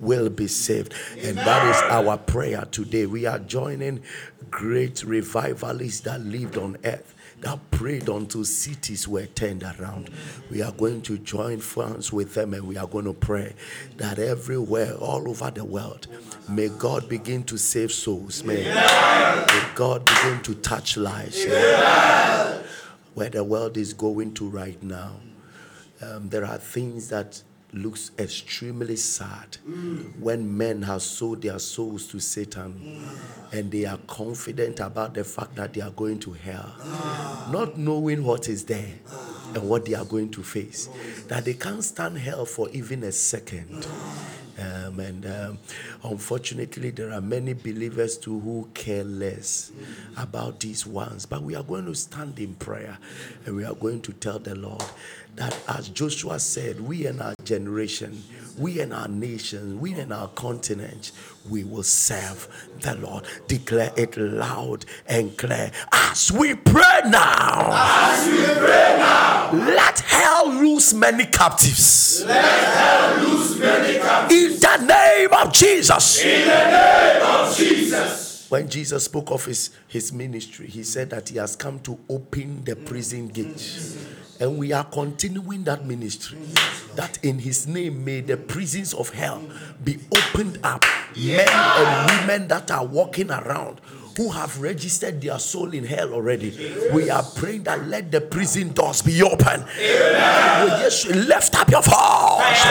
[0.00, 0.94] will be saved.
[1.18, 3.06] And that is our prayer today.
[3.06, 4.02] We are joining
[4.50, 10.10] great revivalists that lived on earth that prayed until cities were turned around.
[10.50, 13.54] We are going to join hands with them and we are going to pray
[13.98, 16.06] that everywhere, all over the world,
[16.48, 18.42] may God begin to save souls.
[18.42, 21.44] May, may God begin to touch lives.
[23.14, 25.12] Where the world is going to right now,
[26.02, 27.42] um, there are things that
[27.72, 30.18] looks extremely sad mm.
[30.18, 33.52] when men have sold their souls to Satan mm.
[33.58, 36.74] and they are confident about the fact that they are going to hell,
[37.50, 38.94] not knowing what is there
[39.54, 40.88] and what they are going to face,
[41.28, 43.86] that they can't stand hell for even a second.
[44.58, 45.58] Um, and um,
[46.02, 49.70] unfortunately, there are many believers too who care less
[50.16, 51.26] about these ones.
[51.26, 52.96] But we are going to stand in prayer
[53.44, 54.82] and we are going to tell the Lord
[55.36, 58.22] that as Joshua said, we and our generation,
[58.58, 61.12] we and our nation, we and our continent,
[61.48, 62.48] we will serve
[62.80, 63.24] the Lord.
[63.46, 67.68] Declare it loud and clear as we pray now.
[67.70, 69.52] As we pray now.
[69.52, 72.24] Let hell loose many captives.
[72.24, 74.54] Let hell lose many captives.
[74.54, 76.22] In the name of Jesus.
[76.24, 78.46] In the name of Jesus.
[78.48, 82.64] When Jesus spoke of his, his ministry, he said that he has come to open
[82.64, 83.96] the prison gates.
[84.40, 86.38] And we are continuing that ministry.
[86.94, 89.42] That in his name may the prisons of hell
[89.82, 90.84] be opened up.
[91.16, 93.80] Men and women that are walking around
[94.16, 96.50] who have registered their soul in hell already.
[96.92, 99.64] We are praying that let the prison doors be open.
[101.28, 102.66] Lift up your voice.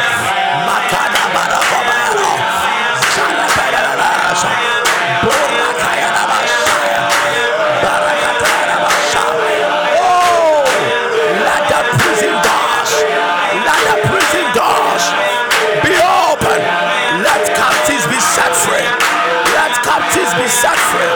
[20.45, 21.14] be set free.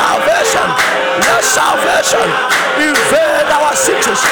[0.00, 0.68] Salvation.
[1.28, 2.28] Let salvation
[2.80, 4.22] invade our cities.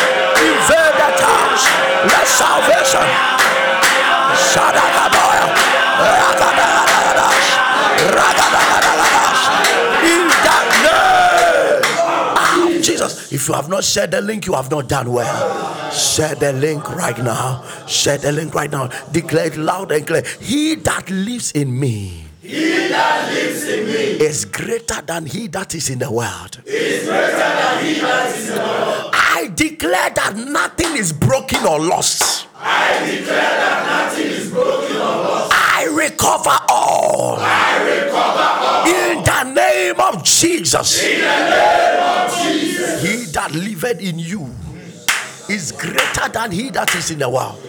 [0.40, 1.62] Invade the towns.
[2.08, 3.06] Let salvation.
[10.08, 11.82] In that name.
[12.36, 15.90] Ah, Jesus, if you have not shared the link, you have not done well.
[15.90, 17.64] Share the link right now.
[17.86, 18.88] Share the link right now.
[19.12, 20.22] Declare it loud and clear.
[20.40, 22.27] He that lives in me.
[22.48, 26.62] He that lives in me is greater than he that is in the world.
[26.64, 29.10] is greater than he that is in the world.
[29.12, 32.46] I declare that nothing is broken or lost.
[32.56, 35.52] I declare that nothing is broken or lost.
[35.52, 37.36] I recover all.
[37.38, 38.86] I recover all.
[38.88, 41.04] In the name of Jesus.
[41.04, 43.02] In the name of Jesus.
[43.02, 44.48] He that liveth in you
[45.50, 47.60] is greater than he that is in the world.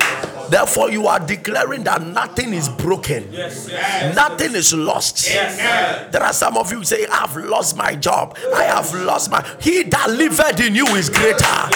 [0.50, 5.28] Therefore, you are declaring that nothing is broken, nothing is lost.
[5.28, 9.46] There are some of you say, I've lost my job, I have lost my.
[9.62, 11.70] He that liveth in you is greater.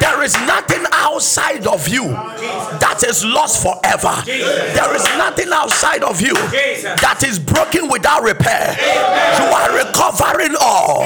[0.00, 4.22] There is nothing outside of you that is lost forever.
[4.26, 8.76] There is nothing outside of you that is broken without repair.
[8.76, 11.00] You are recovering all.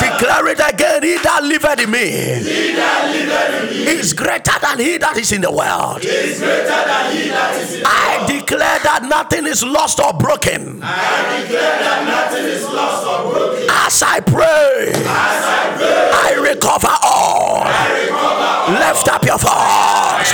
[0.00, 1.02] Declare it again.
[1.02, 2.40] He that liveth in me
[4.04, 6.04] He that liveth in me is greater than he that is in the world.
[6.04, 10.12] is greater than he that is in the I declare that nothing is lost or
[10.12, 10.80] broken.
[10.82, 13.66] I declare that nothing is lost or broken.
[13.70, 17.64] As I pray, As I pray, I recover all.
[18.74, 20.32] Lift up your voice.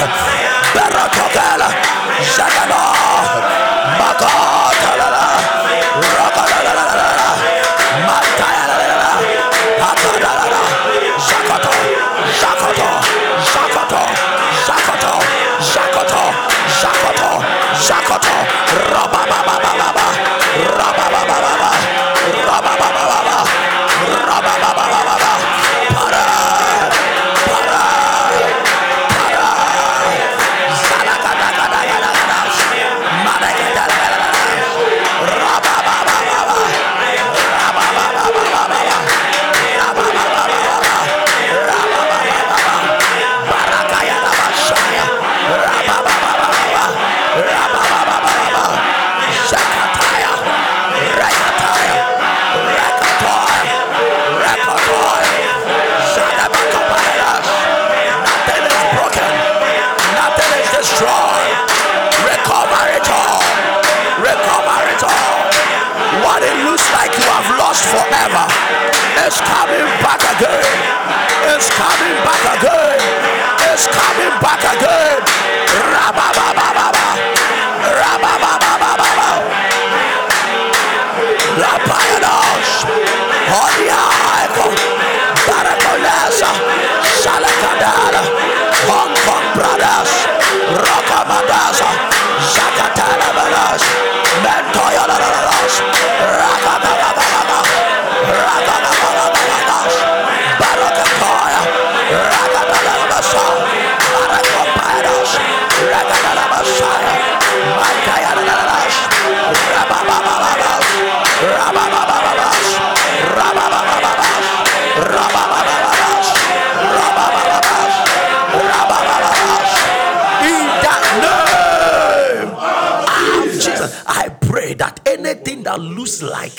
[126.11, 126.53] Looks like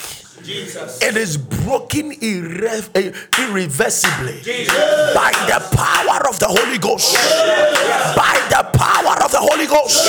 [1.04, 4.42] it is broken irre- eh, irreversibly.
[5.14, 7.14] By the power of the Holy Ghost.
[8.16, 9.01] By the power
[9.42, 10.06] Holy Ghost,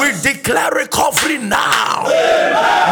[0.00, 2.04] we declare recovery now.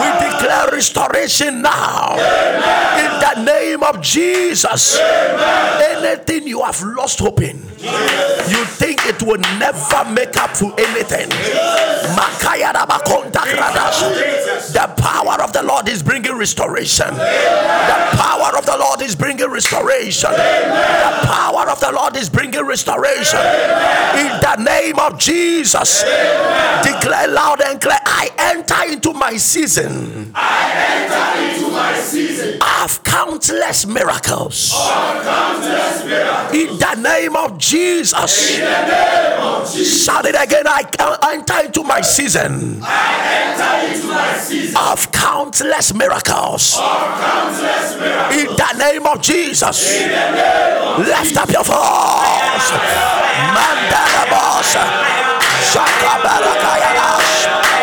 [0.00, 2.14] We declare restoration now.
[2.14, 9.40] In the name of Jesus, anything you have lost hope in, you think it will
[9.58, 11.28] never make up for anything.
[14.72, 17.14] The power of the Lord is bringing restoration.
[17.14, 20.30] The power of the Lord is bringing restoration.
[20.30, 23.40] The power of the Lord is bringing restoration.
[23.40, 25.47] In the name of Jesus,
[26.82, 33.02] declare loud and clear I enter into my season I enter into my season of
[33.04, 34.72] countless miracles.
[34.74, 36.54] of countless miracles.
[36.54, 38.58] In the name of Jesus.
[38.58, 40.64] In the name of Jesus, Shout it again.
[40.66, 40.82] I
[41.32, 42.86] enter into my season I
[43.48, 46.76] enter into my season of countless miracles.
[46.78, 46.82] of
[47.20, 48.36] countless miracles.
[48.36, 49.96] In the name of Jesus.
[50.02, 52.70] In the name of Lift up your voice.
[53.54, 55.37] Mandala boss.
[55.60, 57.77] Chacabaracaianas.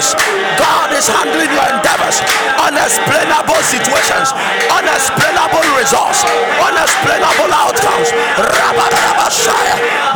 [0.00, 0.16] Endeavors.
[0.56, 2.20] God is handling your endeavors.
[2.64, 4.32] Unexplainable situations,
[4.72, 6.24] unexplainable results,
[6.60, 8.12] unexplainable outcomes.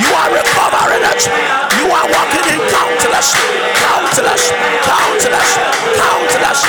[0.00, 1.28] You are recovering it.
[1.78, 3.36] You are walking in countless,
[3.76, 4.52] countless,
[4.88, 5.50] countless,
[5.96, 6.63] countless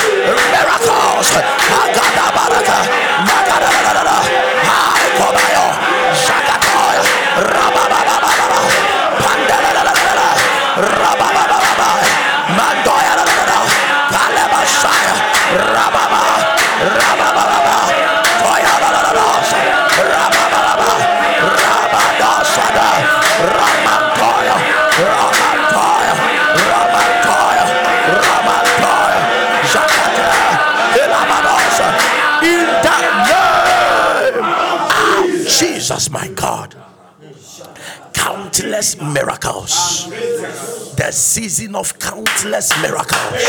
[41.36, 43.42] season of countless miracles.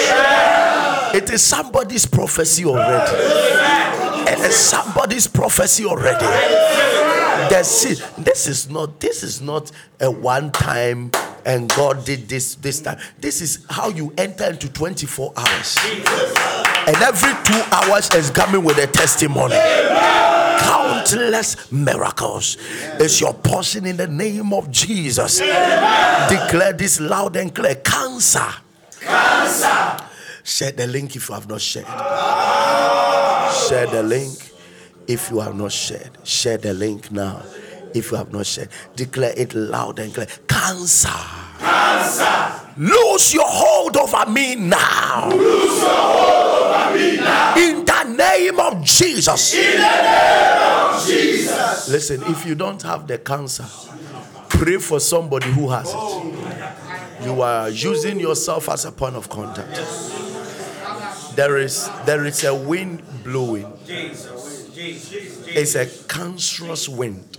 [1.15, 3.15] It is somebody's prophecy already.
[4.29, 6.25] It is somebody's prophecy already.
[7.49, 7.85] This
[8.45, 11.11] is not this is not a one time
[11.45, 12.99] and God did this this time.
[13.21, 15.77] This is how you enter into 24 hours.
[16.87, 19.55] And every two hours is coming with a testimony.
[20.57, 22.57] Countless miracles
[22.99, 25.39] is your portion in the name of Jesus.
[25.39, 27.75] Declare this loud and clear.
[27.75, 28.47] Cancer.
[28.99, 30.03] Cancer.
[30.43, 31.85] Share the link if you have not shared.
[33.67, 34.51] Share the link
[35.07, 36.11] if you have not shared.
[36.23, 37.41] Share the link now
[37.93, 38.69] if you have not shared.
[38.95, 40.27] Declare it loud and clear.
[40.47, 41.09] Cancer.
[41.59, 42.71] Cancer.
[42.77, 45.29] Lose your hold over me now.
[45.31, 46.56] Lose your hold over me now.
[46.97, 49.53] In the name of Jesus.
[49.53, 51.89] In the name of Jesus.
[51.89, 53.65] Listen, if you don't have the cancer,
[54.49, 57.25] pray for somebody who has it.
[57.25, 59.75] You are using yourself as a point of contact.
[61.35, 63.71] There is there is a wind blowing.
[63.85, 67.37] It's a cancerous wind.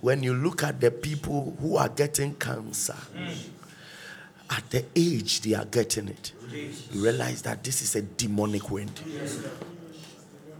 [0.00, 2.96] When you look at the people who are getting cancer,
[4.50, 6.32] at the age they are getting it,
[6.92, 9.00] you realize that this is a demonic wind.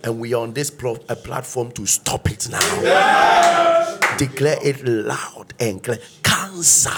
[0.05, 3.99] And we are on this pl- a platform to stop it now.
[4.17, 5.99] Declare it loud and clear.
[6.23, 6.91] Cancer.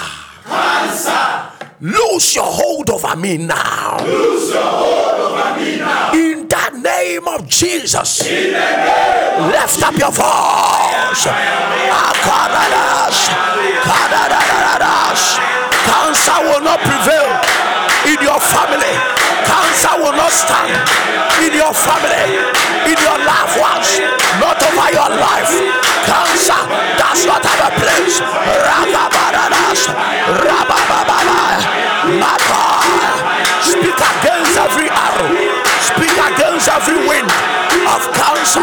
[0.44, 1.50] Cancer.
[1.80, 3.98] Lose your hold over me now.
[4.04, 6.12] Lose your hold over me now.
[6.14, 8.26] In the name of Jesus.
[8.26, 11.26] In the name Lift up your voice.
[15.84, 17.28] Cancer will not prevail
[18.08, 18.94] in your family.
[19.44, 20.72] Cancer will not stand
[21.44, 22.40] in your family,
[22.88, 24.00] in your loved ones,
[24.40, 25.52] not over your life.
[26.08, 26.60] Cancer
[26.96, 28.20] does not have a place.
[28.20, 29.88] Ragabaradas,
[30.44, 31.20] Rabababa,
[32.20, 32.64] Mata.
[33.64, 35.32] Speak against every arrow.
[35.80, 37.28] Speak against every wind
[37.88, 38.60] of cancer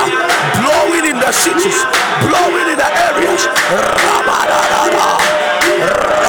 [0.62, 1.82] blowing in the cities,
[2.22, 3.48] blowing in the areas.
[3.74, 6.21] Rabadadada,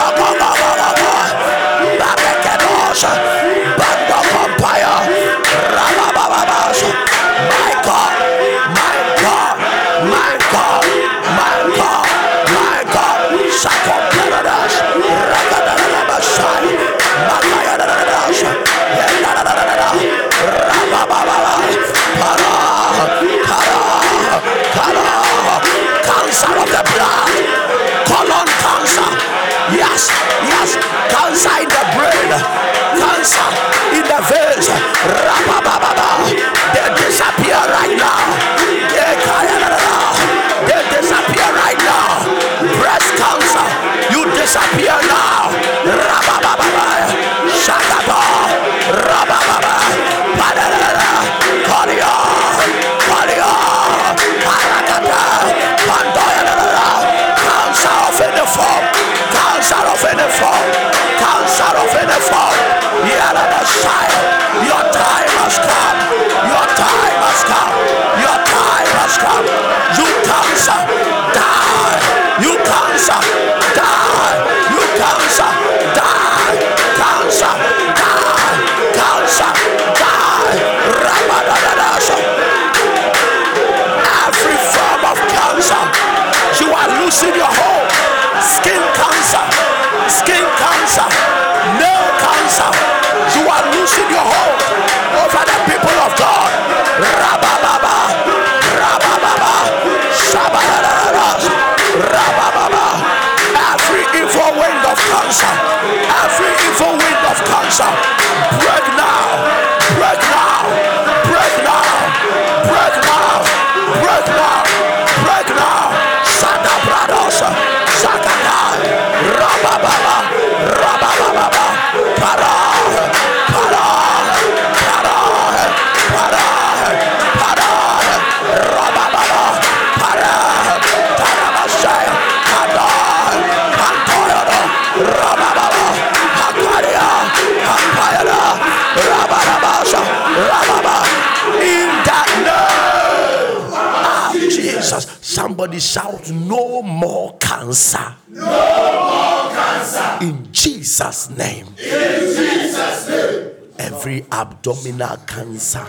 [145.83, 148.15] shout, No more cancer.
[148.29, 150.19] No more cancer.
[150.25, 151.67] In Jesus' name.
[151.67, 153.49] In Jesus' name.
[153.79, 155.85] Every abdominal cancer,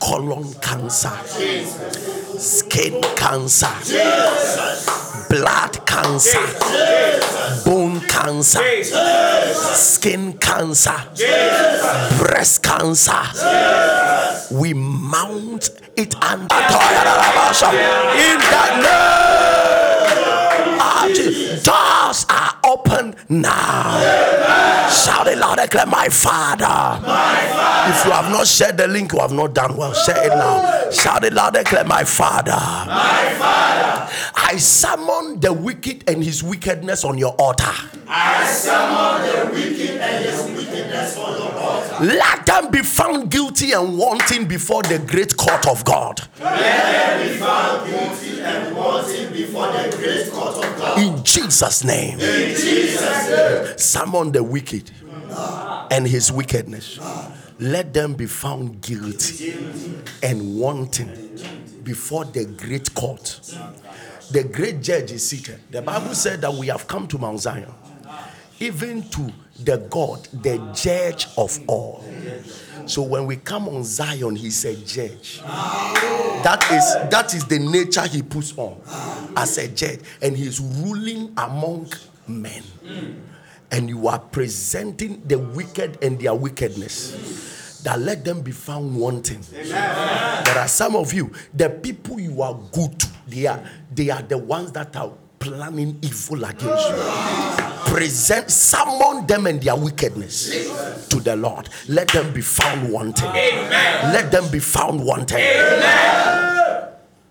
[0.00, 1.16] colon cancer,
[2.38, 3.72] skin cancer,
[5.30, 6.46] blood cancer,
[7.64, 8.60] bone cancer,
[9.74, 11.08] skin cancer,
[12.18, 14.23] breast cancer.
[14.54, 16.48] We mount it under in
[18.38, 19.34] the name.
[21.64, 23.98] Doors are open now.
[24.90, 26.66] Shout it loud and clear, my father.
[26.66, 27.90] my father.
[27.90, 29.92] If you have not shared the link, you have not done well.
[29.92, 30.90] Share it now.
[30.90, 32.52] Shout it loud and clear, my father.
[32.52, 34.12] My father.
[34.36, 37.72] I summon the wicked and his wickedness on your altar.
[38.06, 41.53] I summon the wicked and his wickedness on your altar.
[42.00, 46.20] Let them be found guilty and wanting before the great court of God.
[46.40, 50.98] Let them be found guilty and wanting before the great court of God.
[50.98, 52.18] In Jesus' name.
[52.20, 53.78] In Jesus' name.
[53.78, 54.90] Summon the wicked
[55.90, 56.98] and his wickedness.
[57.60, 59.54] Let them be found guilty
[60.22, 61.38] and wanting
[61.84, 63.40] before the great court.
[64.30, 65.60] The great judge is seated.
[65.70, 67.72] The Bible said that we have come to Mount Zion,
[68.58, 69.30] even to
[69.60, 72.04] the God, the judge of all.
[72.86, 75.40] So when we come on Zion, he's a judge.
[75.42, 78.80] That is that is the nature he puts on
[79.36, 81.88] as a judge, and he's ruling among
[82.26, 82.62] men.
[83.70, 87.80] And you are presenting the wicked and their wickedness.
[87.84, 89.42] That let them be found wanting.
[89.52, 93.62] There are some of you, the people you are good to, they are
[93.92, 95.12] they are the ones that are
[95.44, 97.92] planning evil against you.
[97.92, 101.68] Present, summon them and their wickedness to the Lord.
[101.88, 103.28] Let them be found wanting.
[103.30, 105.44] Let them be found wanting.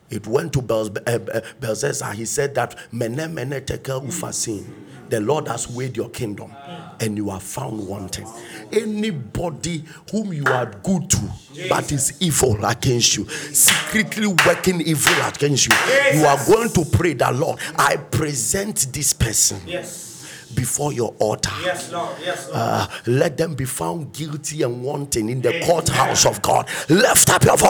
[0.09, 2.13] It went to Bel- uh, uh, Belshazzar.
[2.13, 4.63] He said that mene mene tekel upharsin.
[5.09, 6.51] The Lord has weighed your kingdom,
[6.99, 8.27] and you are found wanting.
[8.73, 11.29] Anybody whom you are good to,
[11.69, 17.13] but is evil against you, secretly working evil against you, you are going to pray
[17.13, 20.13] that Lord, I present this person Yes
[20.55, 21.51] before your altar.
[21.63, 22.15] Yes, Lord.
[22.23, 22.59] Yes, Lord.
[22.59, 26.67] Uh, let them be found guilty and wanting in the courthouse of God.
[26.89, 27.69] Lift up your voice.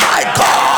[0.00, 0.73] my God,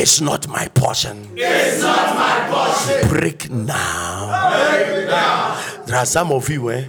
[0.00, 1.36] is not my portion.
[1.36, 3.08] is not my portion.
[3.08, 5.06] Break now.
[5.86, 6.88] There are some of you, eh?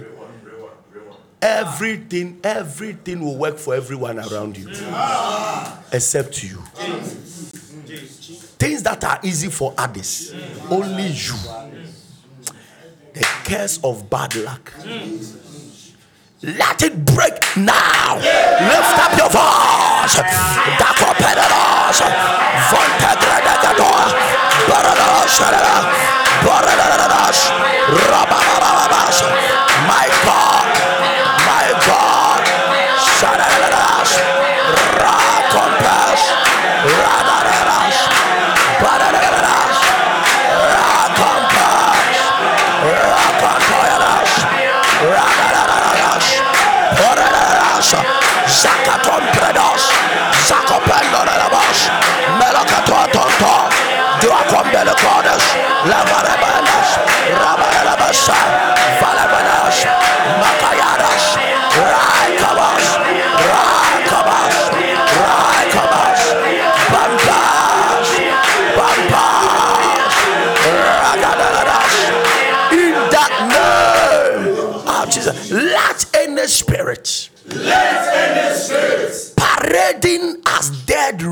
[1.42, 4.68] Everything, everything will work for everyone around you,
[5.92, 6.58] except you.
[8.58, 10.32] Things that are easy for others,
[10.70, 11.34] only you.
[13.12, 14.72] The curse of bad luck.
[16.44, 18.16] Let it break now.
[18.18, 20.16] Lift up your voice.
[20.76, 22.02] Dakopedados.
[22.68, 24.10] Vontegredagados.
[24.66, 25.38] Barados.
[26.42, 27.52] Barados.
[29.86, 30.91] My God.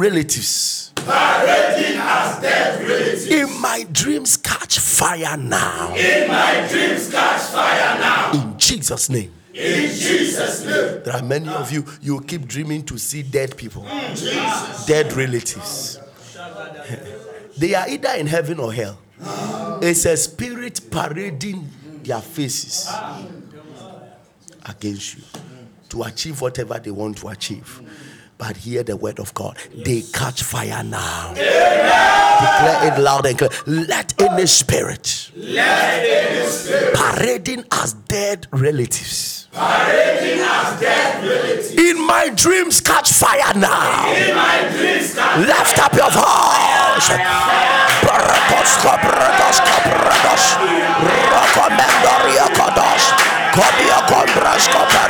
[0.00, 0.92] Relatives.
[0.96, 3.26] parading as dead relatives.
[3.26, 5.94] In my dreams, catch fire now.
[5.94, 8.32] In my dreams, catch fire now.
[8.32, 9.32] In Jesus' name.
[9.52, 11.02] In Jesus' name.
[11.04, 13.82] There are many of you, you keep dreaming to see dead people,
[14.86, 16.00] dead relatives.
[17.58, 18.98] They are either in heaven or hell.
[19.82, 21.68] It's a spirit parading
[22.02, 22.88] their faces
[24.64, 25.24] against you
[25.90, 27.82] to achieve whatever they want to achieve.
[28.40, 29.56] But hear the word of God.
[29.76, 31.34] They catch fire now.
[31.34, 33.50] Declare it loud and clear.
[33.66, 35.30] Let any spirit
[36.94, 41.74] parading as dead relatives Parading as dead relatives.
[41.74, 44.08] in my dreams catch fire now.
[44.14, 47.08] In my dreams, catch Lift up your voice.
[48.06, 50.44] Brados, brados, brados.
[51.34, 53.04] Recomendoria kodos.
[53.54, 55.09] Kobia kombras koparadas.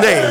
[0.00, 0.30] Name.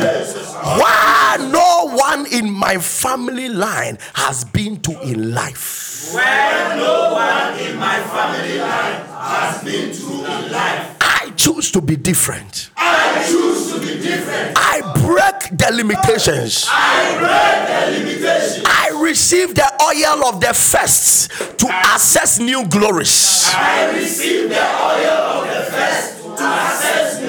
[0.80, 6.12] Why no one in my family line has been to in life?
[6.14, 10.96] Where no one in my family line has been to in life.
[11.00, 12.70] I choose to be different.
[12.76, 14.56] I choose to be different.
[14.56, 16.66] I break the limitations.
[16.68, 18.62] I break the limitation.
[18.66, 23.44] I receive the oil of the first to access new glories.
[23.54, 27.25] I receive the oil of the first to access.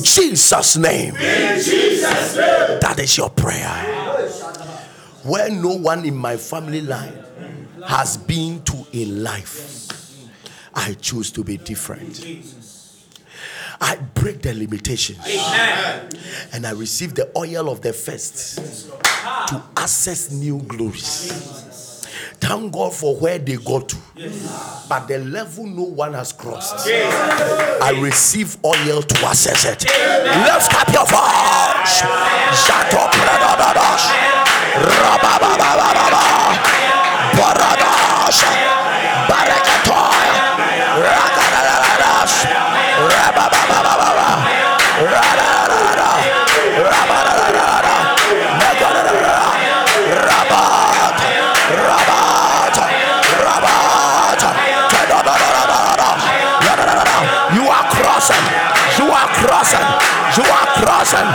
[0.00, 1.14] In Jesus' name.
[1.14, 2.80] In Jesus' name.
[2.80, 3.68] That is your prayer.
[5.24, 7.22] Where no one in my family line
[7.86, 9.88] has been to in life,
[10.72, 12.24] I choose to be different.
[13.78, 15.18] I break the limitations
[16.54, 18.56] and I receive the oil of the first
[19.48, 21.69] to access new glories.
[22.40, 23.96] Thank God for where they got to,
[24.88, 26.86] but the level no one has crossed.
[26.88, 29.84] I receive oil to access it.
[29.84, 32.02] Lift up your voice.
[32.64, 34.02] Shato pradadadas.
[34.74, 36.30] Rabababababa.
[59.70, 61.28] You are crossing.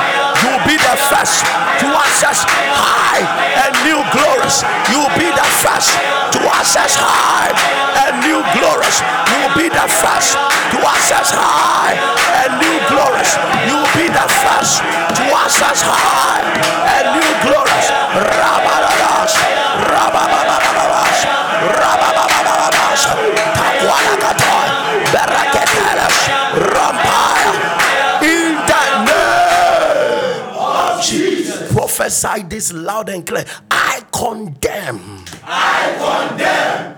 [0.44, 1.46] You will be the first
[1.80, 3.24] to access high
[3.64, 4.64] and new glories.
[4.92, 5.96] You will be the first
[6.36, 7.56] to access high
[8.04, 8.98] and new glories.
[9.32, 11.96] You will be the first to access high
[12.44, 13.32] and new glories.
[13.68, 16.44] You will be the first to access high
[17.00, 17.88] and new glories.
[32.00, 33.46] Prophesy this loud and clear.
[33.72, 35.24] I condemn.
[35.46, 36.98] I condemn.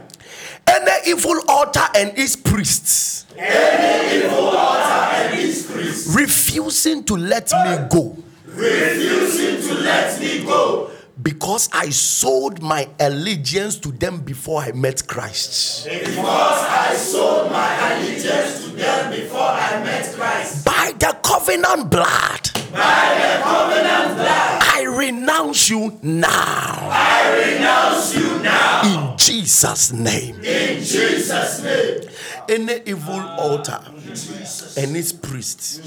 [0.65, 3.27] Any evil altar and its priests.
[3.37, 6.15] Any evil altar and its priests.
[6.15, 8.17] Refusing to let me go.
[8.47, 10.89] refusing to let me go.
[11.21, 15.85] Because I sold my allegiance to them before I met Christ.
[15.85, 20.65] because I sold my allegiance to them before I met Christ.
[20.65, 24.46] By the covenant blood, By the covenant blood,
[25.11, 30.35] renounce you now I renounce you now in Jesus' name.
[30.35, 32.01] in Jesus' name.
[32.49, 33.79] Any evil altar
[34.77, 35.79] and its priests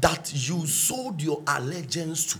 [0.00, 2.38] that you sold your allegiance to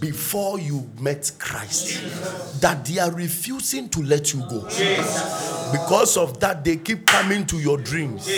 [0.00, 4.62] before you met Christ, that they are refusing to let you go.
[5.72, 8.28] Because of that, they keep coming to your dreams.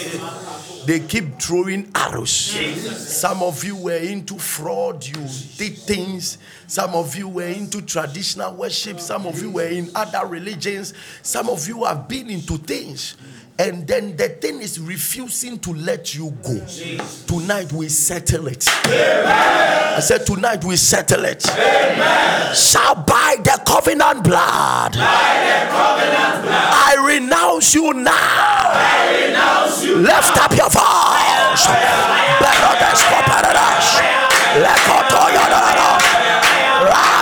[0.86, 2.30] They keep throwing arrows.
[2.30, 6.38] Some of you were into fraud, you did things.
[6.66, 9.00] Some of you were into traditional worship.
[9.00, 10.94] Some of you were in other religions.
[11.22, 13.16] Some of you have been into things.
[13.60, 16.64] And then the thing is refusing to let you go.
[17.26, 18.66] Tonight we settle it.
[18.66, 21.42] I said, Tonight we settle it.
[21.42, 24.94] Shall by the covenant blood.
[24.94, 28.72] covenant I renounce you now.
[30.08, 31.66] Lift up your voice.
[32.40, 34.00] Berodes koparadas.
[34.56, 36.04] Lekotoyodoros.
[36.88, 37.19] Rakapa.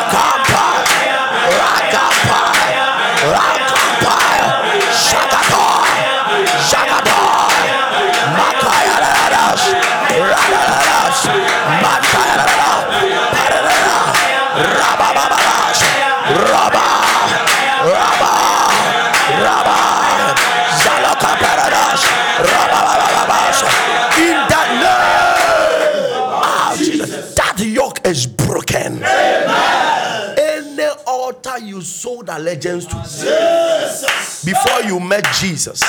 [31.89, 34.45] You sold allegiance to Jesus.
[34.45, 35.81] before you met Jesus,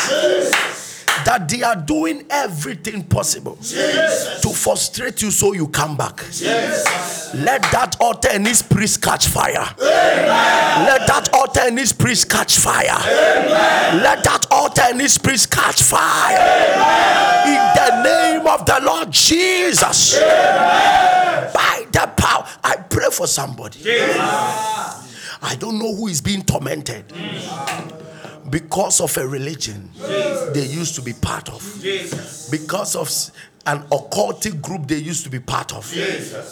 [1.25, 6.23] that they are doing everything possible to frustrate you so you come back.
[7.33, 9.67] Let that altar and his priest catch fire.
[9.79, 12.97] Let that altar and his priest catch fire.
[14.01, 16.37] Let that altar and his priest catch fire.
[17.45, 20.17] In the name of the Lord Jesus.
[20.19, 23.79] By the power, I pray for somebody.
[25.41, 27.13] I don't know who is being tormented.
[28.49, 29.91] Because of a religion
[30.53, 31.61] they used to be part of,
[32.49, 33.09] because of
[33.69, 35.87] an occultic group they used to be part of,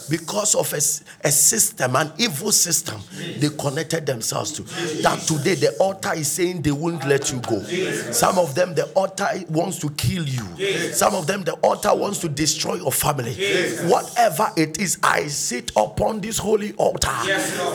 [0.10, 3.02] because of a system, an evil system
[3.40, 4.62] they connected themselves to.
[5.02, 7.60] That today the altar is saying they won't let you go.
[8.12, 12.20] Some of them, the altar wants to kill you, some of them, the altar wants
[12.20, 13.34] to destroy your family.
[13.88, 17.10] Whatever it is, I sit upon this holy altar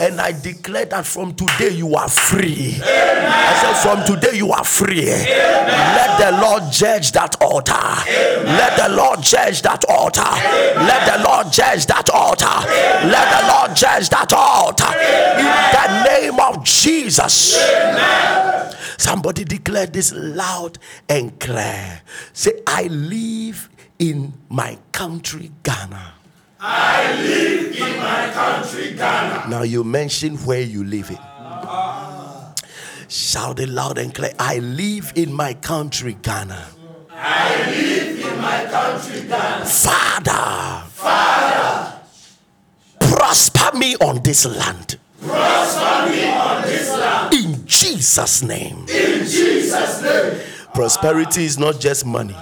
[0.00, 2.80] and I declare that from today you are free.
[2.80, 5.06] I said, from today you are free.
[5.06, 7.72] Let the Lord judge that altar.
[7.72, 10.20] Let the Lord judge that altar.
[10.20, 12.56] Let the Lord judge that altar.
[13.08, 14.92] Let the Lord judge that altar.
[15.40, 17.56] In the name of Jesus.
[18.98, 22.02] Somebody declare this loud and clear.
[22.34, 26.12] Say, I live in my country, Ghana.
[26.60, 29.48] I live in my country, Ghana.
[29.48, 31.18] Now you mention where you live in.
[33.08, 34.32] Shout it loud and clear.
[34.38, 36.66] I live in my country, Ghana.
[37.10, 37.91] I live
[38.42, 39.64] my country, Ghana.
[39.64, 40.88] Father.
[40.90, 42.00] Father.
[43.00, 44.98] Prosper me on this land.
[45.22, 47.34] Prosper me on this land.
[47.34, 48.78] In Jesus' name.
[48.88, 50.40] In Jesus' name.
[50.74, 52.36] Prosperity is not just money.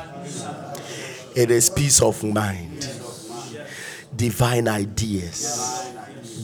[1.37, 2.89] It is peace of mind,
[4.17, 5.93] divine ideas,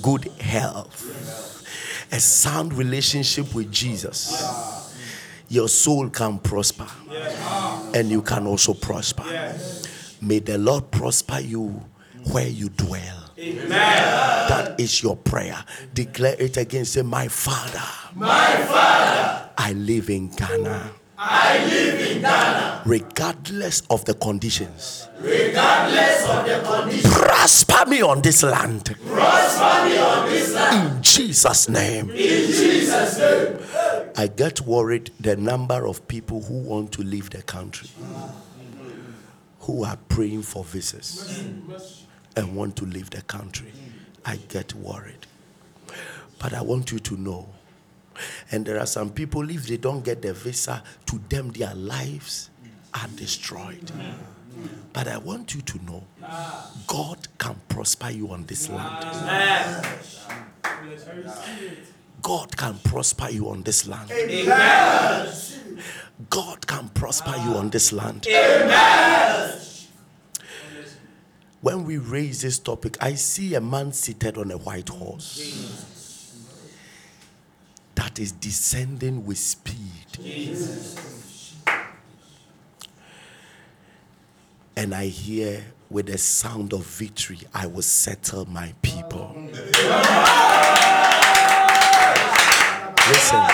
[0.00, 1.02] good health,
[2.12, 4.92] a sound relationship with Jesus,
[5.48, 6.86] your soul can prosper
[7.94, 9.24] and you can also prosper.
[10.20, 11.82] May the Lord prosper you
[12.32, 13.30] where you dwell.
[13.38, 13.68] Amen.
[13.68, 15.62] That is your prayer.
[15.92, 16.84] Declare it again.
[16.84, 17.82] Say, My Father.
[18.14, 19.50] My Father.
[19.58, 20.92] I live in Ghana.
[21.18, 22.82] I live in Ghana.
[22.86, 25.08] Regardless of the conditions.
[25.20, 27.14] Regardless of the conditions.
[27.14, 28.96] Prosper me on this land.
[29.06, 30.96] Prosper me on this land.
[30.96, 32.10] In Jesus' name.
[32.10, 33.58] In Jesus' name.
[34.18, 37.90] I get worried the number of people who want to leave the country,
[39.60, 41.44] who are praying for visas
[42.34, 43.72] and want to leave the country.
[44.24, 45.26] I get worried.
[46.38, 47.48] But I want you to know.
[48.50, 52.50] And there are some people, if they don't get the visa, to them their lives
[52.94, 53.90] are destroyed.
[54.92, 56.04] But I want you to know
[56.86, 59.04] God can prosper you on this land.
[62.22, 64.10] God can prosper you on this land.
[66.30, 68.26] God can prosper you on this land.
[71.60, 75.52] When we raise this topic, I see a man seated on a white horse
[77.94, 80.06] that is descending with speed.
[84.76, 89.34] And I hear with the sound of victory, I will settle my people.
[93.08, 93.46] Listen,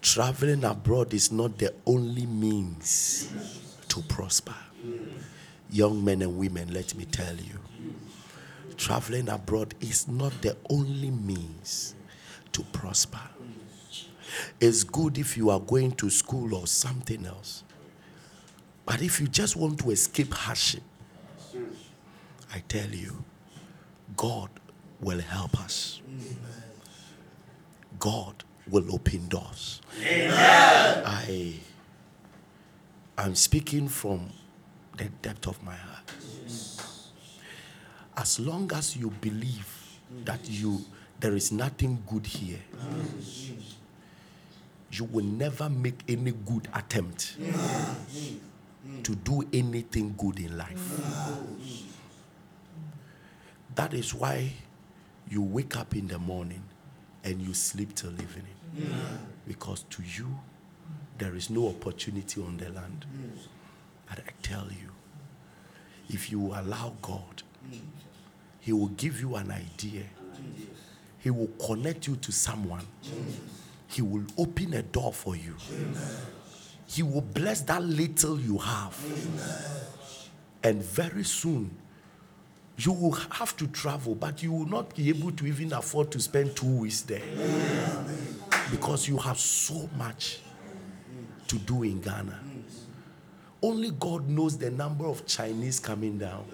[0.00, 3.32] traveling abroad is not the only means
[3.88, 4.54] to prosper.
[5.68, 7.58] Young men and women, let me tell you,
[8.76, 11.96] traveling abroad is not the only means
[12.52, 13.18] to prosper.
[14.60, 17.64] It's good if you are going to school or something else.
[18.84, 20.84] But if you just want to escape hardship,
[22.54, 23.24] I tell you,
[24.16, 24.50] God
[25.00, 26.00] will help us.
[28.06, 29.80] God will open doors.
[30.00, 30.30] Amen.
[31.04, 31.54] I
[33.18, 34.30] I'm speaking from
[34.96, 36.12] the depth of my heart.
[38.16, 40.84] As long as you believe that you
[41.18, 42.60] there is nothing good here,
[44.92, 47.36] you will never make any good attempt
[49.02, 51.00] to do anything good in life.
[53.74, 54.52] That is why
[55.28, 56.62] you wake up in the morning
[57.26, 58.56] and you sleep till evening.
[59.48, 60.38] Because to you,
[61.18, 63.04] there is no opportunity on the land.
[64.08, 64.90] But I tell you,
[66.08, 67.42] if you allow God,
[68.60, 70.04] He will give you an idea.
[71.18, 72.86] He will connect you to someone.
[73.88, 75.56] He will open a door for you.
[76.86, 78.96] He will bless that little you have.
[80.62, 81.76] And very soon,
[82.78, 86.20] you will have to travel, but you will not be able to even afford to
[86.20, 87.22] spend two weeks there.
[88.70, 90.40] Because you have so much
[91.48, 92.40] to do in Ghana.
[93.62, 96.44] Only God knows the number of Chinese coming down.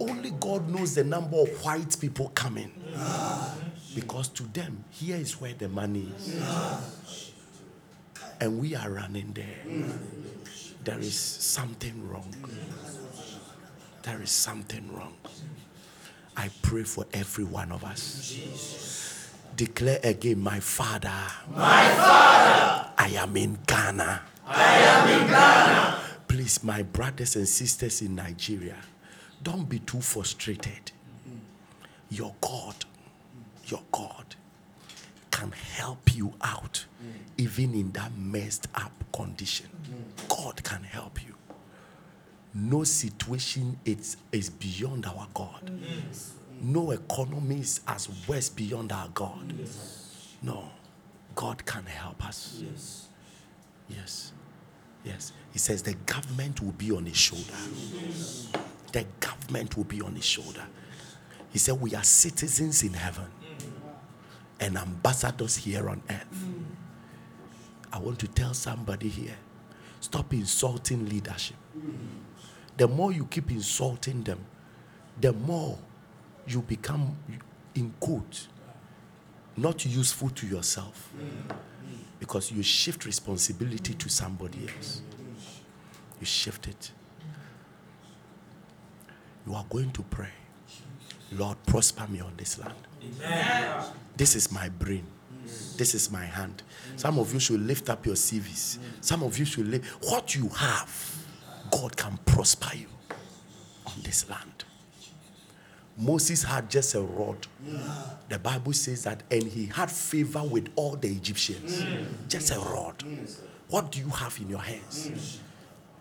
[0.00, 2.72] Only God knows the number of white people coming.
[3.94, 6.42] Because to them, here is where the money is.
[8.40, 9.86] And we are running there.
[10.82, 12.34] There is something wrong.
[14.02, 15.14] There is something wrong.
[16.36, 19.28] I pray for every one of us.
[19.54, 21.12] Declare again, my father.
[21.54, 22.88] My father.
[22.98, 24.22] I am in Ghana.
[24.46, 25.98] I am in Ghana.
[26.26, 28.76] Please, my brothers and sisters in Nigeria,
[29.42, 30.90] don't be too frustrated.
[32.10, 32.84] Your God,
[33.66, 34.34] your God
[35.30, 36.86] can help you out
[37.36, 39.66] even in that messed up condition.
[40.28, 41.31] God can help you.
[42.54, 45.70] No situation is, is beyond our God.
[46.60, 49.54] No economy is as worse beyond our God.
[50.42, 50.64] No,
[51.34, 52.62] God can help us.
[52.62, 53.08] Yes.
[53.88, 54.32] Yes.
[55.04, 55.32] Yes.
[55.52, 57.56] He says the government will be on his shoulder.
[58.92, 60.64] The government will be on his shoulder.
[61.50, 63.26] He said, We are citizens in heaven
[64.60, 66.46] and ambassadors here on earth.
[67.92, 69.36] I want to tell somebody here
[70.00, 71.56] stop insulting leadership.
[72.76, 74.40] The more you keep insulting them,
[75.20, 75.78] the more
[76.46, 77.16] you become,
[77.74, 78.48] in quote,
[79.56, 81.12] not useful to yourself
[82.18, 85.02] because you shift responsibility to somebody else.
[86.20, 86.92] You shift it.
[89.46, 90.30] You are going to pray.
[91.32, 92.74] Lord, prosper me on this land.
[93.02, 93.84] Amen.
[94.16, 95.06] This is my brain.
[95.76, 96.62] This is my hand.
[96.96, 98.78] Some of you should lift up your CVs.
[99.00, 101.21] Some of you should lift what you have.
[101.72, 102.86] God can prosper you
[103.86, 104.64] on this land.
[105.96, 107.46] Moses had just a rod.
[108.28, 111.84] The Bible says that, and he had favor with all the Egyptians.
[112.28, 113.02] Just a rod.
[113.68, 115.40] What do you have in your hands?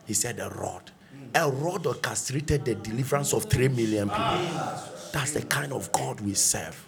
[0.05, 0.91] He said, a rod.
[1.33, 4.39] A rod orchestrated the deliverance of three million people.
[5.13, 6.87] That's the kind of God we serve.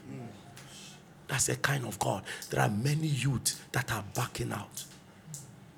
[1.27, 2.23] That's the kind of God.
[2.49, 4.83] There are many youth that are backing out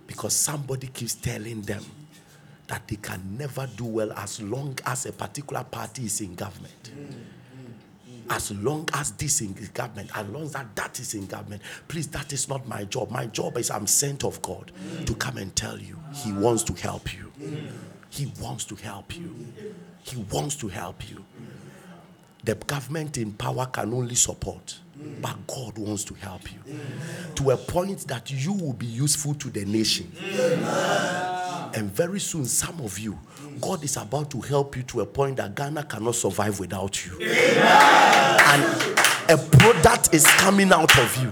[0.08, 1.84] because somebody keeps telling them
[2.68, 6.92] that they can never do well as long as a particular party is in government.
[6.96, 8.36] Mm, mm, mm.
[8.36, 11.62] As long as this is in government, as long as that, that is in government,
[11.88, 13.12] please, that is not my job.
[13.12, 14.72] My job is I'm sent of God
[15.06, 17.32] to come and tell you He wants to help you.
[18.10, 19.36] He wants to help you.
[20.04, 21.26] He wants to help you.
[22.44, 24.78] The government in power can only support,
[25.20, 26.60] but God wants to help you
[27.36, 30.12] to a point that you will be useful to the nation.
[31.76, 33.20] And very soon, some of you,
[33.60, 37.12] God is about to help you to a point that Ghana cannot survive without you.
[37.22, 38.64] And
[39.30, 41.32] a product is coming out of you.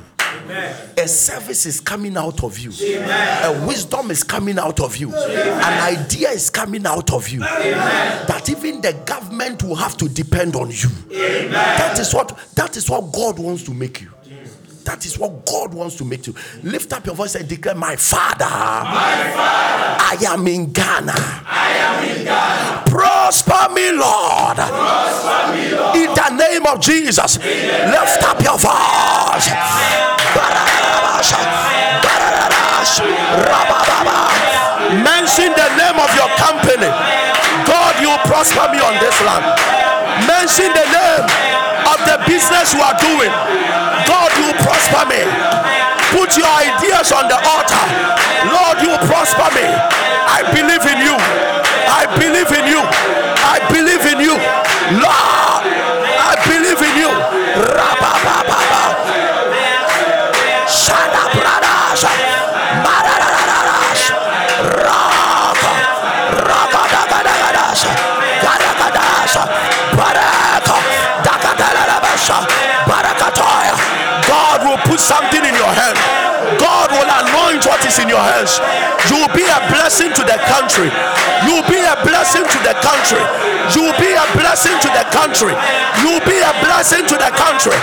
[0.98, 2.72] A service is coming out of you.
[3.00, 5.14] A wisdom is coming out of you.
[5.16, 7.40] An idea is coming out of you.
[7.40, 10.90] That even the government will have to depend on you.
[11.50, 14.10] That is what that is what God wants to make you.
[14.86, 16.36] That is what God wants to make you.
[16.64, 20.28] Lift up your voice and declare, My Father, My father.
[20.28, 21.14] I am in Ghana.
[21.16, 22.84] I am in Ghana.
[22.86, 24.58] Prosper me, Lord.
[24.58, 25.96] Prosper me, Lord.
[25.96, 29.50] In the name of Jesus, lift up your voice.
[34.94, 36.92] Mention the name of your company.
[37.66, 39.93] God, you prosper me on this land.
[40.30, 41.26] Mention the name
[41.90, 43.34] of the business you are doing.
[44.06, 45.22] God, you prosper me.
[46.14, 47.84] Put your ideas on the altar.
[48.54, 49.66] Lord, you prosper me.
[49.66, 51.16] I believe in you.
[51.90, 52.82] I believe in you.
[53.42, 54.36] I believe in you.
[55.02, 55.63] Lord,
[77.94, 78.58] is in your hands.
[79.10, 80.90] You will be a blessing to the country.
[81.46, 83.22] You will be a blessing to the country.
[83.74, 85.54] You will be a blessing to the country.
[86.02, 87.78] You will be a blessing to the country.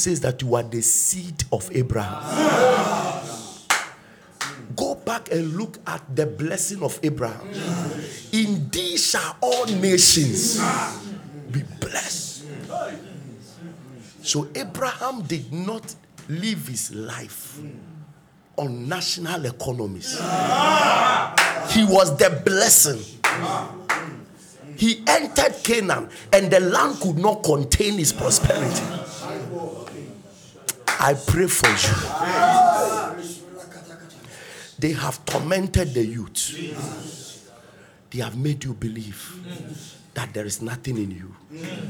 [0.00, 2.22] Says that you are the seed of Abraham.
[4.76, 7.46] Go back and look at the blessing of Abraham.
[8.32, 10.58] In these shall all nations
[11.50, 12.46] be blessed.
[14.22, 15.94] So Abraham did not
[16.28, 17.58] live his life
[18.56, 20.12] on national economies.
[21.70, 23.00] He was the blessing.
[24.76, 28.82] He entered Canaan and the land could not contain his prosperity.
[31.02, 31.96] I pray for you.
[34.78, 37.48] They have tormented the youth.
[38.10, 39.34] They have made you believe
[40.14, 41.34] that there is nothing in you.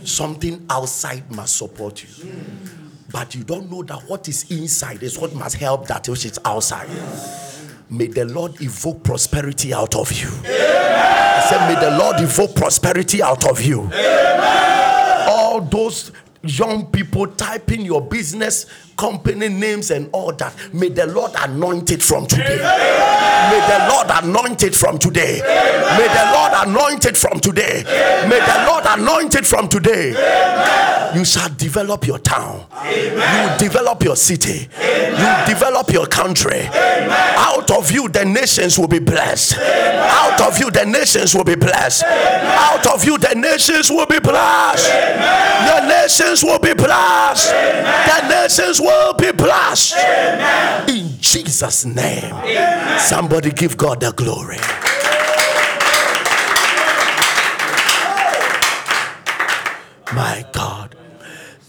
[0.05, 2.09] Something outside must support you.
[3.11, 6.39] But you don't know that what is inside is what must help that which is
[6.45, 6.89] outside.
[7.89, 10.29] May the Lord evoke prosperity out of you.
[10.45, 13.91] I said, May the Lord evoke prosperity out of you.
[15.29, 18.66] All those young people typing your business
[18.97, 20.55] company names and all that.
[20.72, 22.57] May the lord anoint it from today.
[22.57, 25.41] May the lord anoint it from today.
[25.41, 27.82] May the lord anoint it from today.
[28.28, 32.67] May the lord anoint it from today you shall develop your town.
[32.85, 34.69] You develop your city.
[34.81, 36.69] You develop your country.
[36.73, 39.59] Out of you the nations will be blessed.
[39.59, 42.05] Out of you the nations will be blessed.
[42.05, 44.91] Out of you the nations will be blessed.
[44.91, 47.51] The nations will be blessed.
[47.51, 49.97] The nations will be blessed.
[50.89, 52.35] In jesus name.
[52.99, 54.59] Somebody give god the glory.
[60.13, 60.97] My god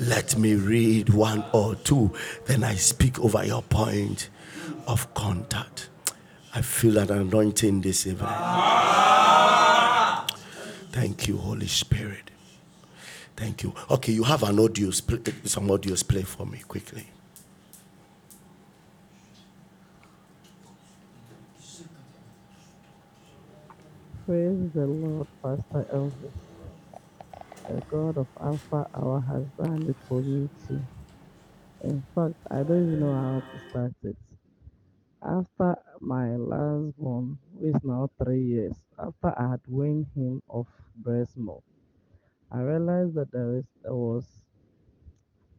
[0.01, 2.13] let me read one or two
[2.47, 4.29] then i speak over your point
[4.87, 5.89] of contact.
[6.55, 8.29] I feel an anointing this evening.
[10.91, 12.31] Thank you holy spirit.
[13.35, 13.73] Thank you.
[13.91, 14.91] Okay you have an audio
[15.45, 17.07] some audios play for me quickly.
[24.27, 26.40] Praise the Lord, Pastor Elvis.
[27.67, 28.85] The God of Alpha
[29.89, 30.87] it for me too.
[31.81, 34.17] In fact, I don't even know how to start it.
[35.23, 40.67] After my last born, who is now three years, after I had weaned him of
[40.95, 41.63] breast milk,
[42.51, 44.43] I realized that there is there was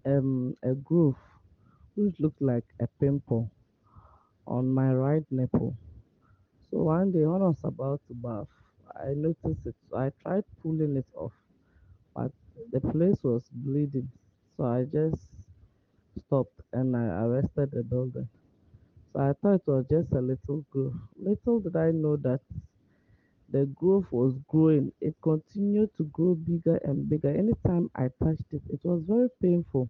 [0.06, 1.22] um a growth
[1.96, 3.50] which looked like a pimple
[4.46, 5.76] on my right nipple.
[6.70, 8.48] So one day when I was about to bath,
[8.96, 9.76] I noticed it.
[9.90, 11.34] So I tried pulling it off,
[12.14, 12.32] but
[12.72, 14.10] the place was bleeding.
[14.56, 15.26] So I just
[16.18, 18.28] stopped and I arrested the building.
[19.12, 20.94] So I thought it was just a little growth.
[21.16, 22.40] Little did I know that
[23.50, 24.92] the growth was growing.
[25.00, 27.28] It continued to grow bigger and bigger.
[27.28, 29.88] Anytime I touched it, it was very painful.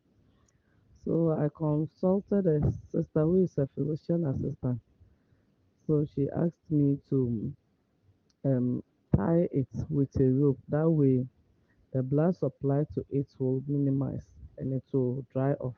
[1.05, 4.81] So I consulted a sister who is a physician assistant.
[5.87, 7.53] So she asked me to
[8.45, 8.83] um,
[9.17, 10.59] tie it with a rope.
[10.69, 11.27] That way,
[11.93, 14.27] the blood supply to it will minimize
[14.59, 15.77] and it will dry off.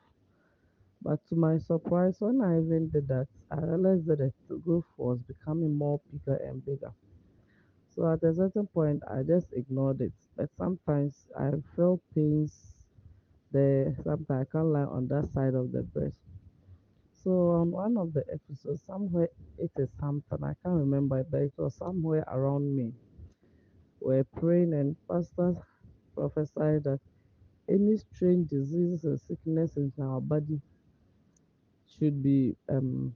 [1.01, 4.17] But to my surprise, when I even did that, I realized that
[4.49, 6.93] the growth was becoming more bigger and bigger.
[7.89, 10.13] So at a certain point, I just ignored it.
[10.35, 12.75] But sometimes I felt pains
[13.51, 13.95] there.
[14.03, 16.17] Sometimes I can't lie on that side of the breast.
[17.13, 21.53] So on one of the episodes, somewhere it is something I can't remember, but it
[21.57, 22.93] was somewhere around me.
[23.99, 25.57] We're praying and pastors
[26.15, 26.99] prophesied that
[27.69, 30.61] any strange diseases and sickness in our body
[31.87, 33.15] should be um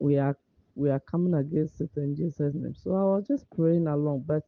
[0.00, 0.36] we are
[0.76, 2.74] we are coming against it in Jesus' name.
[2.74, 4.42] So I was just praying along, but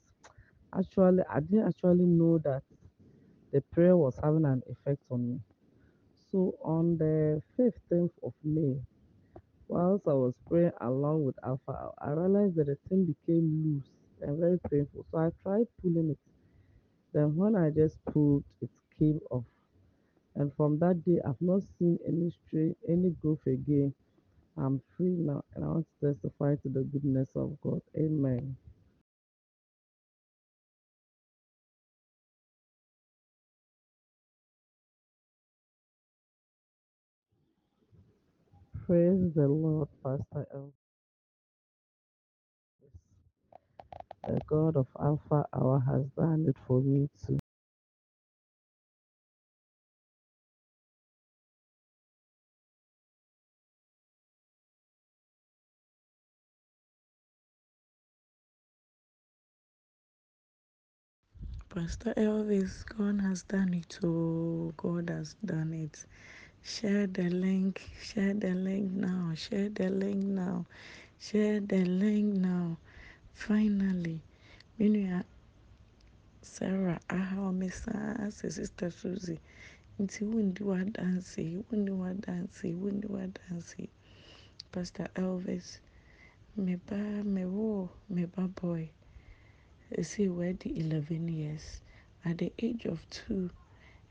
[0.76, 2.62] actually I didn't actually know that
[3.52, 5.40] the prayer was having an effect on me.
[6.30, 8.76] So on the 15th of May,
[9.68, 13.90] whilst I was praying along with Alpha, I realized that the thing became loose
[14.22, 15.06] and very painful.
[15.10, 16.33] So I tried pulling it.
[17.14, 19.44] Then when I just pulled, it came off.
[20.36, 23.94] And from that day, I've not seen any strain, any growth again.
[24.58, 27.82] I'm free now, and I want to testify to the goodness of God.
[27.98, 28.56] Amen.
[38.86, 40.83] Praise the Lord, Pastor Elvis.
[44.28, 47.38] The God of Alpha Hour has done it for me too.
[61.70, 63.98] Pastor Elvis, God has done it.
[64.04, 66.06] Oh, God has done it.
[66.62, 67.82] Share the link.
[68.02, 69.32] Share the link now.
[69.36, 70.66] Share the link now.
[71.20, 72.78] Share the link now.
[73.34, 74.20] Finally,
[74.78, 75.24] menua
[76.40, 79.40] Sarah aha me saa sɛ sister Susie.
[80.00, 83.88] Nti wondi w'adanse yi wondi w'adanse yi wondi w'adanse yi
[84.72, 85.80] Pastor Elvis
[86.56, 88.88] me ba me wo me ba boy.
[89.98, 91.80] Ɛsɛ wadi eleven years.
[92.24, 93.50] At the age of two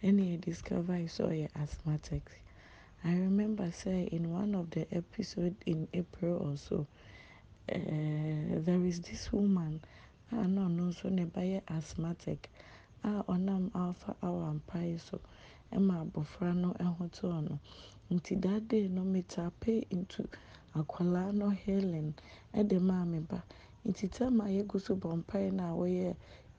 [0.03, 2.29] ɛna I discover saw a asthmatic
[3.03, 6.87] I remember say in one of the episode in April or so
[7.71, 7.75] uh,
[8.65, 9.79] there is this woman
[10.31, 12.49] a na ɔno nso ne ba yɛ asthmatic.
[13.03, 15.19] A ɔnam alpha hour mpae so.
[15.71, 17.59] Ma abɔfra no ho tɔɔ no.
[18.11, 20.27] Nti that day no me tape into
[20.75, 22.13] akwadaa no healing
[22.67, 23.43] de maa me ba.
[23.87, 26.15] Nti time a so bɔ mpae no a wɔyɛ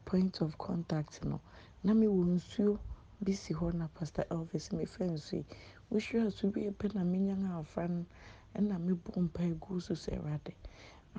[0.07, 1.41] point of contact no
[1.83, 2.79] na mewɔ nsuo
[3.21, 5.45] bi si hɔ na pastor elvis mefa nsuo yi
[5.91, 8.07] wohwɛ so wie pɛ na menyan afra no
[8.55, 10.55] ɛna mebɔ mpae gu so sɛ awurade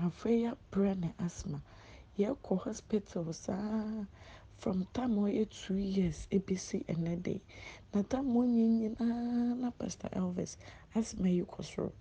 [0.04, 1.62] afra yi abrɛ ne asthma.
[2.18, 4.06] Yɛkɔ hospital saa
[4.58, 7.42] from time ɔyɛ two years ɛbɛsi ɛnɛ de.
[7.94, 10.58] Na time ɔnyɛ nyinaa na pastor elvis
[10.96, 11.92] asthma yi kɔ soro.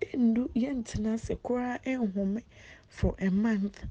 [0.00, 2.42] Ɛndu yɛntena ase koraa ɛnhome
[2.88, 3.84] for a month.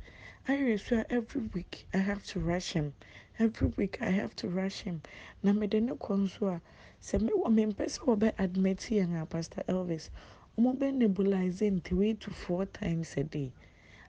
[0.48, 2.94] Ayɛ so a every week i have to rush him.
[3.40, 5.02] Every week i have to rush him.
[5.42, 6.62] Na mede ne kɔ nso a
[7.02, 10.10] sɛ mempɛ sɛ wɔbɛ admit yɛn a pastor elvis
[10.58, 13.52] wɔbɛ nebulize three to four times a day.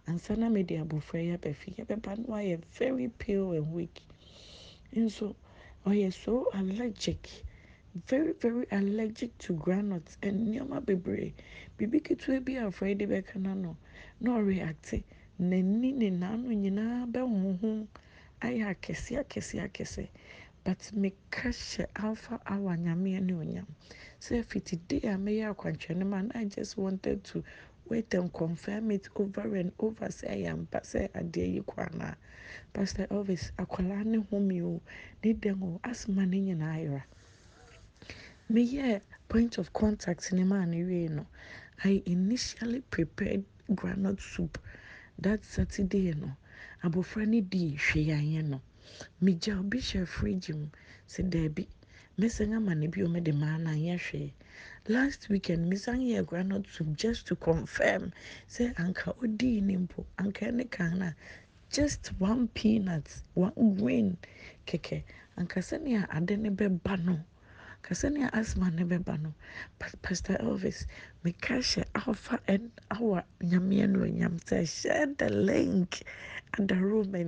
[0.07, 1.73] Ansa na mede abɔfra yi aba fie.
[1.79, 4.03] Yɛbɛba no wayɛ very pale and weak.
[4.95, 5.35] Nso
[5.87, 7.31] ɔyɛ so allergic.
[8.07, 11.33] Very very allergic to groundnuts and nneɛma bebree.
[11.79, 13.77] Biribi ketewa bi a afra yi de bɛka n'ano
[14.21, 15.03] na ɔreacte
[15.41, 17.87] n'ani ne n'ano nyinaa bɛhohom
[18.43, 20.09] ayɛ akɛse akɛse akɛse
[20.65, 23.67] but meka hyɛ alpha hour nyame anuonyam
[24.25, 27.45] sɛ fiti day a mɛyɛ akwankyerɛ no and i just wanted to
[27.89, 30.07] wait and confirm it over and over.
[30.09, 32.17] Sɛ ɛyɛ ampa sɛ adeɛ yi kɔ anaa
[32.73, 34.81] pastor elvis akwadaa ne home o
[35.23, 37.03] ne dɛm o asoma ne nyinaa yera
[38.51, 41.27] meyɛ point of contact maa no wie no
[41.85, 43.45] i initially prepared
[43.79, 44.59] groundnut soup
[45.19, 46.31] that saturday no
[46.83, 48.63] abɔfra no dii hwee anyɛ no
[49.23, 50.67] megya obi hyɛ fridge mu
[51.07, 51.69] sɛ daabi
[52.21, 54.33] mɛsan ama no bio mede maa no anyɛ hwee
[54.87, 58.13] last weekend mesan yɛ groundnut soup just to confirm
[58.49, 61.13] sɛ anka ɔdii ne mpo anka ɛne kan no
[61.71, 64.17] just one peanut one grain
[64.67, 65.03] kɛkɛ
[65.37, 67.19] anka sɛnea ade ne bɛba no
[67.85, 69.35] ka sɛnea asthma ne bɛba no.
[69.79, 70.87] Pastor elvis
[71.23, 72.41] meka hyɛ alpha
[72.91, 76.03] our nyame anuonyam sɛ share the link
[76.57, 77.21] adaroma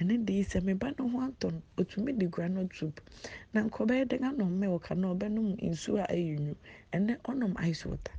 [0.00, 3.00] And then de yi sɛ meba no ho atɔ no ɔtumi de groundnut soup
[3.52, 6.56] na nka ɔbɛyɛ anom milk ana ɔbɛnom nsuo a ɛyɛ nwu
[6.92, 8.12] ɛnɛ ɔnom ice water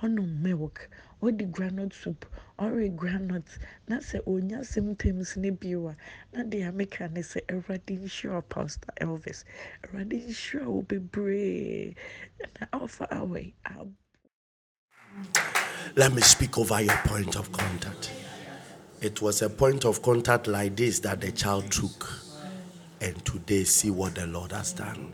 [0.00, 0.88] ɔnom milk
[1.24, 2.26] ɔdi groundnut soup
[2.58, 3.46] ɔre groundnut
[3.88, 5.96] na sɛ ɔnya symptoms ne bio a
[6.32, 9.44] na deɛ meka ne sɛ awurade nhyira pastor elvis
[9.84, 11.94] awurade nhyira wo bebree
[12.60, 13.94] na alpha hour yi ab-
[15.96, 18.10] Let me speak over your point of contact.
[19.00, 22.08] It was a point of contact like this that the child took.
[23.00, 25.12] And today, see what the Lord has done.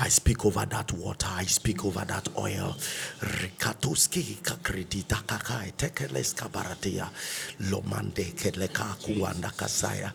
[0.00, 1.28] I speak over that water.
[1.30, 2.76] I speak over that oil.
[3.20, 7.08] Rikatoski kakredita kakai tekeles kabaratia.
[7.70, 10.12] Lomande keleka kuanda kasaya.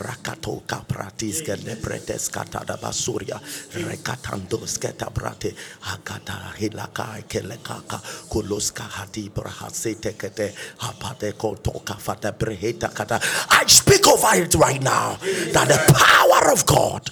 [0.00, 3.40] Rakato kapratis kele pretes katada basuria.
[3.72, 5.54] Rekatandos ketabrate.
[5.80, 10.52] Hakata hilakai kelekaka koloska hati brahase tekete.
[10.78, 13.20] Hapate kotoka fata breheta kata.
[13.50, 15.16] I speak over it right now
[15.52, 17.10] that the power of God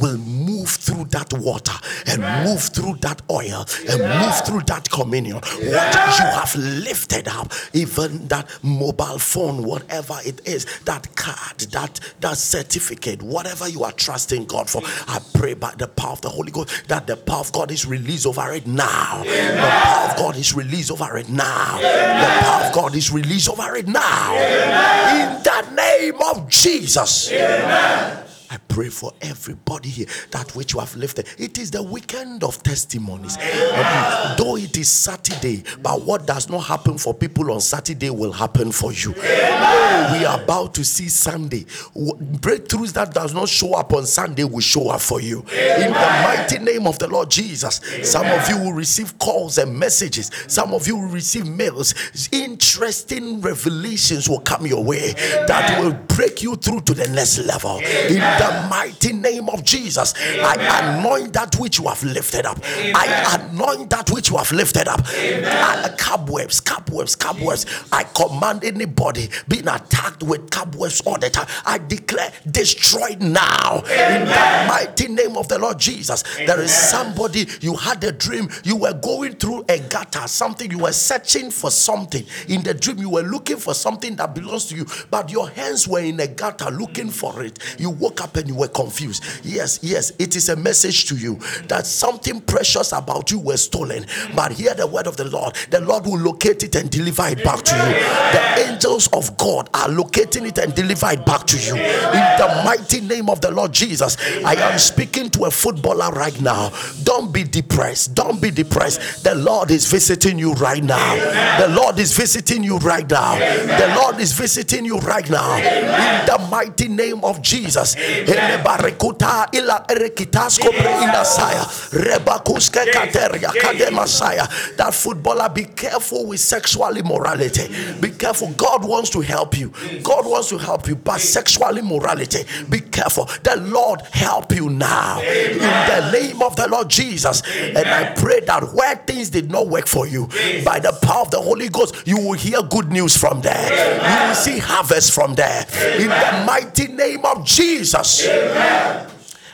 [0.00, 1.72] will move through that water
[2.06, 5.36] and move through that oil and move through that communion.
[5.36, 12.00] What you have lifted up, even that mobile phone, whatever it is, that card, that
[12.20, 16.28] that certificate, whatever you are trusting God for, I pray by the power of the
[16.28, 19.22] Holy Ghost that the power of God is released over it now.
[19.24, 21.78] The power of God is released over it now.
[21.80, 24.34] The power of God is released over it now.
[24.34, 27.30] In the name of Jesus.
[27.32, 31.28] I pray for everybody here that which you have lifted.
[31.36, 33.36] It is the weekend of testimonies.
[33.36, 38.32] And though it is Saturday, but what does not happen for people on Saturday will
[38.32, 39.14] happen for you.
[39.18, 41.64] Oh, we are about to see Sunday.
[41.94, 45.40] Breakthroughs that does not show up on Sunday will show up for you.
[45.40, 47.82] In the mighty name of the Lord Jesus.
[48.02, 50.30] Some of you will receive calls and messages.
[50.48, 51.92] Some of you will receive mails.
[52.32, 55.12] Interesting revelations will come your way
[55.46, 57.76] that will break you through to the next level.
[57.80, 62.58] In the mighty name of Jesus, I anoint that which you have lifted up.
[62.64, 65.00] I anoint that which you have lifted up.
[65.04, 67.66] Uh, cobwebs, cobwebs, cobwebs.
[67.92, 71.48] I command anybody being attacked with cobwebs all the time.
[71.66, 73.78] I declare destroyed now.
[73.78, 76.22] In the mighty name of the Lord Jesus.
[76.36, 80.78] There is somebody you had a dream, you were going through a gutter, something you
[80.78, 82.24] were searching for something.
[82.48, 85.88] In the dream, you were looking for something that belongs to you, but your hands
[85.88, 87.58] were in a gutter looking for it.
[87.78, 89.22] You woke up and you were confused.
[89.44, 91.36] Yes, yes, it is a message to you
[91.68, 94.04] that something precious about you was stolen.
[94.34, 95.54] But hear the word of the Lord.
[95.70, 97.92] The Lord will locate it and deliver it back to you.
[98.32, 101.76] The angels of God are locating it and deliver it back to you.
[101.76, 106.38] In the mighty name of the Lord Jesus, I am speaking to a footballer right
[106.40, 106.72] now.
[107.04, 108.14] Don't be depressed.
[108.14, 109.22] Don't be depressed.
[109.22, 111.14] The Lord is visiting you right now.
[111.60, 113.38] The Lord is visiting you right now.
[113.38, 115.56] The Lord is visiting you right now.
[115.56, 117.94] In the mighty name of Jesus.
[117.96, 121.64] Ele barekuta ila erekitasko pre inasaya.
[121.92, 124.76] Rebakuske kateria kademasaya.
[124.76, 127.68] That footballer, be careful with sexual immorality.
[128.00, 128.48] Be careful.
[128.56, 129.72] God wants to help you.
[130.02, 133.26] God wants to help you, but sexual immorality, be careful.
[133.42, 135.20] The Lord help you now.
[135.20, 137.42] In the name of the Lord Jesus.
[137.46, 140.28] And I pray that where things did not work for you,
[140.64, 143.68] by the power of the Holy Ghost, you will hear good news from there.
[143.70, 145.66] You will see harvest from there.
[145.96, 148.26] In the mighty name of Jesus.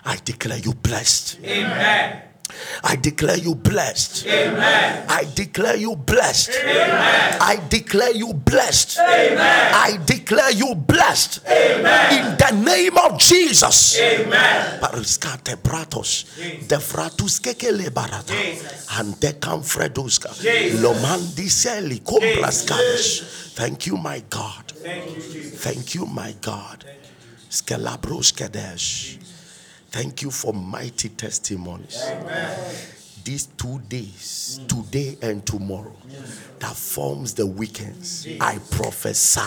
[0.04, 1.38] I declare you blessed.
[1.44, 2.22] Amen.
[2.84, 4.26] I declare you blessed.
[4.26, 5.04] Amen.
[5.08, 6.50] I declare you blessed.
[6.62, 7.38] Amen.
[7.40, 8.98] I declare you blessed.
[8.98, 9.74] Amen.
[9.74, 11.40] I declare you blessed.
[11.46, 12.12] Amen.
[12.18, 13.98] In the name of Jesus.
[14.80, 16.24] Pariskate bratos,
[16.68, 18.34] defratus kekele barata,
[18.98, 20.30] andekam freduska,
[20.80, 23.22] lomandi seli kombraskades.
[23.54, 24.72] Thank you, my God.
[25.56, 26.84] Thank you, my God.
[28.36, 29.18] Kadesh.
[29.90, 32.02] Thank you for mighty testimonies.
[33.24, 35.96] These two days, today and tomorrow,
[36.60, 38.26] that forms the weekends.
[38.40, 39.40] I prophesy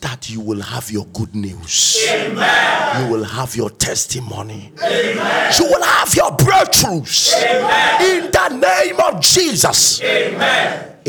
[0.00, 2.06] that you will have your good news.
[2.10, 4.72] You will have your testimony.
[4.80, 7.34] You will have your breakthroughs.
[8.00, 10.00] In the name of Jesus.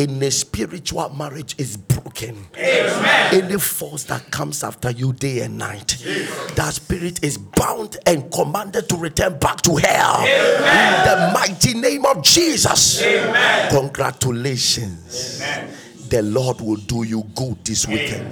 [0.01, 2.35] In a spiritual marriage is broken.
[2.57, 5.89] Any force that comes after you day and night,
[6.55, 10.21] that spirit is bound and commanded to return back to hell.
[10.21, 12.99] In the mighty name of Jesus.
[13.03, 13.69] Amen.
[13.69, 15.39] Congratulations.
[16.09, 18.31] The Lord will do you good this weekend.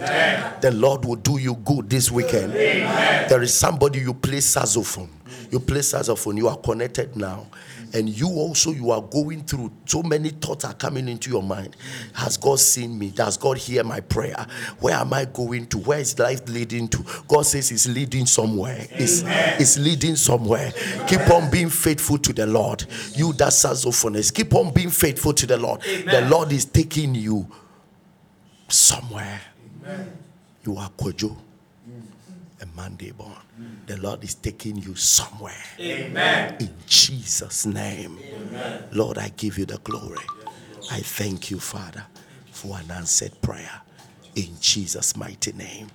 [0.62, 2.54] The Lord will do you good this weekend.
[2.54, 5.12] There is somebody you play saxophone.
[5.52, 6.36] You play saxophone.
[6.38, 7.46] You are connected now.
[7.94, 11.76] And you also, you are going through so many thoughts are coming into your mind.
[12.14, 13.10] Has God seen me?
[13.10, 14.46] Does God hear my prayer?
[14.80, 15.78] Where am I going to?
[15.80, 17.04] Where is life leading to?
[17.28, 18.88] God says it's leading somewhere.
[18.92, 20.72] It's, it's leading somewhere.
[21.08, 22.86] Keep on being faithful to the Lord.
[23.16, 25.82] You that saxophonist, keep on being faithful to the Lord.
[25.82, 27.48] The Lord is taking you
[28.68, 29.42] somewhere.
[30.66, 31.36] You are Kojo,
[32.62, 33.49] a Monday born.
[33.86, 35.64] The Lord is taking you somewhere.
[35.80, 36.57] Amen.
[36.60, 38.20] In Jesus' name.
[38.91, 40.26] Lord, I give you the glory.
[40.91, 42.05] I thank you, Father,
[42.51, 43.82] for an answered prayer.
[44.36, 45.88] In Jesus' mighty name.